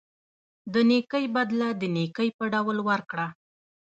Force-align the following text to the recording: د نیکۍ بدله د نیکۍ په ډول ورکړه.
د 0.73 0.75
نیکۍ 0.89 1.25
بدله 1.35 1.69
د 1.81 1.83
نیکۍ 1.95 2.29
په 2.37 2.45
ډول 2.53 2.77
ورکړه. 2.89 3.27